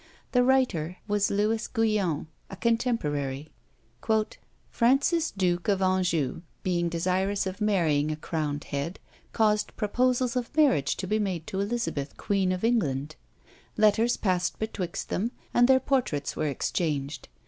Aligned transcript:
The 0.31 0.41
writer 0.41 0.97
was 1.07 1.29
Lewis 1.29 1.67
Guyon, 1.67 2.25
a 2.49 2.55
contemporary. 2.55 3.51
"Francis 4.71 5.29
Duke 5.29 5.67
of 5.67 5.79
Anjou, 5.79 6.41
being 6.63 6.89
desirous 6.89 7.45
of 7.45 7.61
marrying 7.61 8.09
a 8.09 8.15
crowned 8.15 8.63
head, 8.63 8.97
caused 9.31 9.77
proposals 9.77 10.35
of 10.35 10.57
marriage 10.57 10.97
to 10.97 11.05
be 11.05 11.19
made 11.19 11.45
to 11.45 11.59
Elizabeth, 11.59 12.17
queen 12.17 12.51
of 12.51 12.63
England. 12.63 13.15
Letters 13.77 14.17
passed 14.17 14.57
betwixt 14.57 15.09
them, 15.09 15.33
and 15.53 15.67
their 15.67 15.79
portraits 15.79 16.35
were 16.35 16.47
exchanged. 16.47 17.27